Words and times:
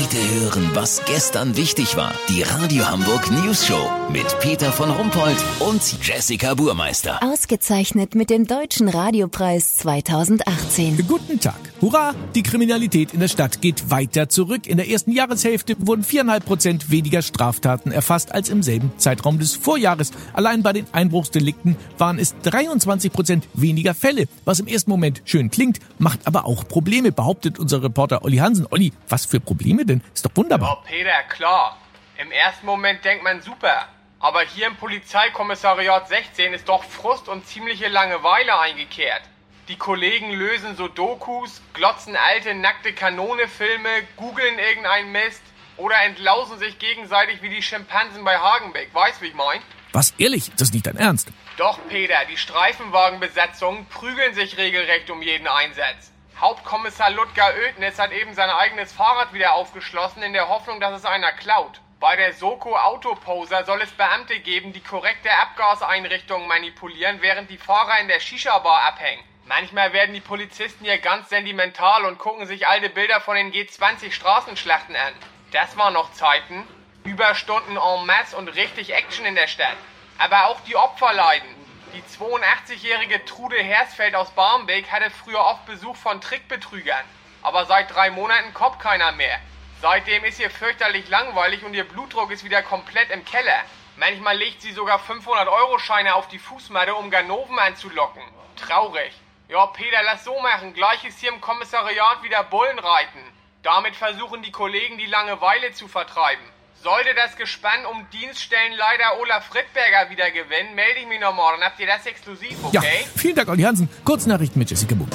Heute 0.00 0.16
hören, 0.40 0.70
was 0.74 1.04
gestern 1.06 1.56
wichtig 1.56 1.96
war. 1.96 2.12
Die 2.28 2.42
Radio 2.42 2.88
Hamburg 2.88 3.32
News 3.32 3.66
Show 3.66 3.90
mit 4.12 4.38
Peter 4.38 4.70
von 4.70 4.90
Rumpold 4.90 5.36
und 5.58 5.82
Jessica 6.06 6.54
Burmeister. 6.54 7.20
Ausgezeichnet 7.20 8.14
mit 8.14 8.30
dem 8.30 8.46
Deutschen 8.46 8.88
Radiopreis 8.88 9.74
2018. 9.78 11.04
Guten 11.08 11.40
Tag. 11.40 11.58
Hurra! 11.80 12.12
Die 12.34 12.42
Kriminalität 12.42 13.14
in 13.14 13.20
der 13.20 13.28
Stadt 13.28 13.62
geht 13.62 13.88
weiter 13.88 14.28
zurück. 14.28 14.66
In 14.66 14.78
der 14.78 14.88
ersten 14.88 15.12
Jahreshälfte 15.12 15.76
wurden 15.78 16.02
viereinhalb 16.02 16.44
Prozent 16.44 16.90
weniger 16.90 17.22
Straftaten 17.22 17.92
erfasst 17.92 18.32
als 18.32 18.48
im 18.48 18.64
selben 18.64 18.92
Zeitraum 18.98 19.38
des 19.38 19.54
Vorjahres. 19.54 20.10
Allein 20.32 20.64
bei 20.64 20.72
den 20.72 20.92
Einbruchsdelikten 20.92 21.76
waren 21.96 22.18
es 22.18 22.34
23 22.42 23.12
Prozent 23.12 23.46
weniger 23.54 23.94
Fälle. 23.94 24.26
Was 24.44 24.58
im 24.58 24.66
ersten 24.66 24.90
Moment 24.90 25.22
schön 25.24 25.52
klingt, 25.52 25.78
macht 25.98 26.26
aber 26.26 26.46
auch 26.46 26.66
Probleme, 26.66 27.12
behauptet 27.12 27.60
unser 27.60 27.80
Reporter 27.80 28.24
Olli 28.24 28.38
Hansen. 28.38 28.66
Olli, 28.68 28.92
was 29.08 29.26
für 29.26 29.38
Probleme 29.38 29.86
denn? 29.86 30.02
Ist 30.12 30.24
doch 30.24 30.32
wunderbar. 30.34 30.80
Oh, 30.80 30.84
Peter, 30.84 31.22
klar. 31.28 31.78
Im 32.20 32.32
ersten 32.32 32.66
Moment 32.66 33.04
denkt 33.04 33.22
man 33.22 33.40
super. 33.40 33.86
Aber 34.18 34.40
hier 34.40 34.66
im 34.66 34.74
Polizeikommissariat 34.74 36.08
16 36.08 36.54
ist 36.54 36.68
doch 36.68 36.82
Frust 36.82 37.28
und 37.28 37.46
ziemliche 37.46 37.86
Langeweile 37.86 38.58
eingekehrt. 38.58 39.22
Die 39.68 39.76
Kollegen 39.76 40.32
lösen 40.32 40.76
so 40.76 40.88
Dokus, 40.88 41.60
glotzen 41.74 42.16
alte 42.16 42.54
nackte 42.54 42.94
Kanone-Filme, 42.94 44.02
googeln 44.16 44.58
irgendeinen 44.58 45.12
Mist 45.12 45.42
oder 45.76 45.94
entlausen 46.04 46.58
sich 46.58 46.78
gegenseitig 46.78 47.42
wie 47.42 47.50
die 47.50 47.62
Schimpansen 47.62 48.24
bei 48.24 48.38
Hagenbeck. 48.38 48.88
Weißt, 48.94 49.20
wie 49.20 49.26
ich 49.26 49.34
mein? 49.34 49.60
Was? 49.92 50.14
Ehrlich? 50.16 50.50
Das 50.52 50.68
ist 50.68 50.74
nicht 50.74 50.86
dein 50.86 50.96
Ernst? 50.96 51.28
Doch, 51.58 51.78
Peter, 51.90 52.16
die 52.30 52.38
Streifenwagenbesatzungen 52.38 53.84
prügeln 53.90 54.32
sich 54.32 54.56
regelrecht 54.56 55.10
um 55.10 55.20
jeden 55.20 55.46
Einsatz. 55.46 56.12
Hauptkommissar 56.40 57.10
Ludger 57.10 57.52
Oetnitz 57.54 57.98
hat 57.98 58.12
eben 58.12 58.32
sein 58.32 58.48
eigenes 58.48 58.94
Fahrrad 58.94 59.34
wieder 59.34 59.52
aufgeschlossen, 59.52 60.22
in 60.22 60.32
der 60.32 60.48
Hoffnung, 60.48 60.80
dass 60.80 60.98
es 60.98 61.04
einer 61.04 61.32
klaut. 61.32 61.82
Bei 62.00 62.16
der 62.16 62.32
Soko 62.32 62.74
Autoposer 62.74 63.66
soll 63.66 63.82
es 63.82 63.90
Beamte 63.90 64.40
geben, 64.40 64.72
die 64.72 64.80
korrekte 64.80 65.30
Abgaseinrichtungen 65.30 66.48
manipulieren, 66.48 67.20
während 67.20 67.50
die 67.50 67.58
Fahrer 67.58 68.00
in 68.00 68.08
der 68.08 68.20
Shisha-Bar 68.20 68.84
abhängen. 68.84 69.24
Manchmal 69.48 69.94
werden 69.94 70.12
die 70.12 70.20
Polizisten 70.20 70.84
hier 70.84 70.98
ganz 70.98 71.30
sentimental 71.30 72.04
und 72.04 72.18
gucken 72.18 72.46
sich 72.46 72.66
alte 72.66 72.90
Bilder 72.90 73.18
von 73.22 73.34
den 73.34 73.50
G20 73.50 74.12
Straßenschlachten 74.12 74.94
an. 74.94 75.14
Das 75.52 75.74
waren 75.78 75.94
noch 75.94 76.12
Zeiten. 76.12 76.68
Überstunden 77.04 77.78
en 77.78 78.06
masse 78.06 78.36
und 78.36 78.48
richtig 78.48 78.92
Action 78.92 79.24
in 79.24 79.36
der 79.36 79.46
Stadt. 79.46 79.78
Aber 80.18 80.48
auch 80.48 80.60
die 80.60 80.76
Opfer 80.76 81.14
leiden. 81.14 81.48
Die 81.94 82.02
82-jährige 82.02 83.24
Trude 83.24 83.56
Hersfeld 83.56 84.14
aus 84.14 84.30
Barmbek 84.32 84.92
hatte 84.92 85.10
früher 85.10 85.40
oft 85.40 85.64
Besuch 85.64 85.96
von 85.96 86.20
Trickbetrügern. 86.20 87.06
Aber 87.40 87.64
seit 87.64 87.94
drei 87.94 88.10
Monaten 88.10 88.52
kommt 88.52 88.80
keiner 88.80 89.12
mehr. 89.12 89.40
Seitdem 89.80 90.24
ist 90.24 90.40
ihr 90.40 90.50
fürchterlich 90.50 91.08
langweilig 91.08 91.64
und 91.64 91.72
ihr 91.72 91.88
Blutdruck 91.88 92.30
ist 92.32 92.44
wieder 92.44 92.62
komplett 92.62 93.10
im 93.10 93.24
Keller. 93.24 93.62
Manchmal 93.96 94.36
legt 94.36 94.60
sie 94.60 94.72
sogar 94.72 95.00
500-Euro-Scheine 95.00 96.14
auf 96.16 96.28
die 96.28 96.38
Fußmatte, 96.38 96.94
um 96.94 97.10
Ganoven 97.10 97.58
anzulocken. 97.58 98.22
Traurig. 98.56 99.14
Ja, 99.50 99.64
Peter, 99.64 100.02
lass 100.04 100.24
so 100.24 100.38
machen. 100.40 100.74
Gleich 100.74 101.02
ist 101.06 101.20
hier 101.20 101.32
im 101.32 101.40
Kommissariat 101.40 102.22
wieder 102.22 102.44
Bullen 102.44 102.78
reiten. 102.78 103.20
Damit 103.62 103.96
versuchen 103.96 104.42
die 104.42 104.50
Kollegen 104.50 104.98
die 104.98 105.06
Langeweile 105.06 105.72
zu 105.72 105.88
vertreiben. 105.88 106.44
Sollte 106.82 107.14
das 107.14 107.34
Gespann 107.34 107.86
um 107.86 108.06
Dienststellenleiter 108.10 109.18
Olaf 109.18 109.46
Friedberger 109.46 110.10
wieder 110.10 110.30
gewinnen, 110.30 110.74
melde 110.74 111.00
ich 111.00 111.06
mich 111.06 111.18
noch 111.18 111.34
morgen. 111.34 111.62
Habt 111.62 111.80
ihr 111.80 111.86
das 111.86 112.04
exklusiv, 112.04 112.62
okay? 112.62 113.00
Ja, 113.00 113.08
vielen 113.16 113.36
Dank, 113.36 113.48
Olli 113.48 113.62
Hansen. 113.62 113.88
Kurznachrichten 114.04 114.58
mit 114.58 114.68
Jessica 114.68 114.94
Buch. 114.94 115.08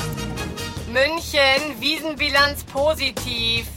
München, 0.87 1.79
Wiesenbilanz 1.79 2.63
positiv. 2.63 3.67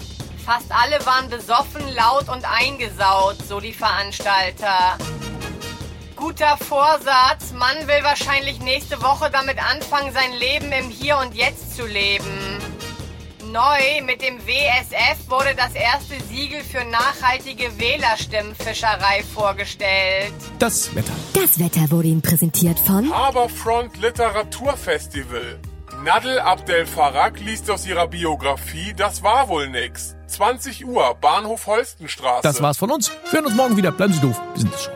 Fast 0.43 0.73
alle 0.73 1.05
waren 1.05 1.29
besoffen, 1.29 1.87
laut 1.95 2.31
und 2.31 2.47
eingesaut, 2.51 3.37
so 3.47 3.61
die 3.61 3.75
Veranstalter. 3.75 4.97
Guter 6.17 6.57
Vorsatz. 6.57 7.53
Mann 7.53 7.87
will 7.87 8.03
wahrscheinlich 8.03 8.61
nächste 8.61 9.01
Woche 9.03 9.31
damit 9.31 9.59
anfangen, 9.59 10.13
sein 10.13 10.33
Leben 10.39 10.73
im 10.73 10.89
Hier 10.89 11.19
und 11.19 11.35
Jetzt 11.35 11.77
zu 11.77 11.87
leben. 11.87 12.25
Neu 13.53 14.03
mit 14.05 14.23
dem 14.23 14.39
WSF 14.47 15.31
wurde 15.31 15.55
das 15.55 15.75
erste 15.75 16.15
Siegel 16.29 16.63
für 16.63 16.85
nachhaltige 16.85 17.79
Wählerstimmenfischerei 17.79 19.23
vorgestellt. 19.35 20.33
Das 20.59 20.95
Wetter. 20.95 21.13
Das 21.33 21.59
Wetter 21.59 21.91
wurde 21.91 22.09
Ihnen 22.09 22.23
präsentiert 22.23 22.79
von 22.81 23.15
Haberfront 23.15 23.97
Literaturfestival. 23.99 25.59
Nadel 26.03 26.41
Abdel 26.41 26.87
Farag 26.87 27.41
liest 27.41 27.71
aus 27.71 27.87
ihrer 27.87 28.07
Biografie 28.09 28.93
Das 28.95 29.23
war 29.23 29.49
wohl 29.49 29.69
nix. 29.69 30.17
20 30.27 30.85
Uhr, 30.85 31.15
Bahnhof 31.21 31.67
Holstenstraße. 31.67 32.43
Das 32.43 32.61
war's 32.61 32.79
von 32.79 32.91
uns. 32.91 33.11
Wir 33.31 33.39
hören 33.39 33.47
uns 33.47 33.55
morgen 33.55 33.77
wieder. 33.77 33.93
Bleiben 33.93 34.13
Sie 34.13 34.21
doof. 34.21 34.41
Wir 34.55 34.61
sind 34.61 34.75
es 34.75 34.85
schon. 34.85 34.96